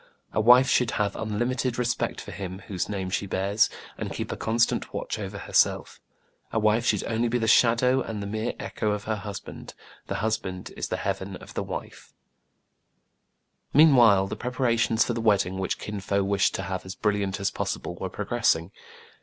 "A 0.33 0.41
wife 0.41 0.67
should 0.67 0.89
have 0.97 1.15
unlimited 1.15 1.77
respect 1.77 2.19
for 2.21 2.31
him 2.31 2.63
whose 2.65 2.89
name 2.89 3.11
she 3.11 3.27
bears, 3.27 3.69
and 3.99 4.11
keep 4.11 4.31
a 4.31 4.35
constant 4.35 4.95
watch 4.95 5.19
over 5.19 5.37
herself. 5.37 5.99
l68 6.51 6.51
TRIBULATIONS 6.51 6.53
OF 6.53 6.55
A 6.55 6.57
CHINAMAN." 6.57 6.63
A 6.63 6.65
wife 6.65 6.85
should 6.87 7.03
only 7.03 7.27
be 7.27 7.37
the 7.37 7.47
shadow 7.47 8.01
and 8.01 8.23
the 8.23 8.25
mere 8.25 8.53
echo 8.59 8.91
of 8.93 9.03
her 9.03 9.17
husband." 9.17 9.75
The 10.07 10.15
husband 10.15 10.71
is 10.75 10.87
the 10.87 10.97
heaven 10.97 11.35
of 11.35 11.53
the 11.53 11.61
wife." 11.61 12.13
Meanwhile 13.75 14.25
the 14.25 14.35
preparations 14.35 15.03
for 15.05 15.13
the 15.13 15.21
wedding, 15.21 15.59
which 15.59 15.77
Kin 15.77 15.99
Fo 15.99 16.23
wished 16.23 16.55
to 16.55 16.63
have 16.63 16.83
as 16.83 16.95
brilliant 16.95 17.39
as 17.39 17.51
pos 17.51 17.77
sible, 17.77 17.99
were 17.99 18.09
progressing. 18.09 18.71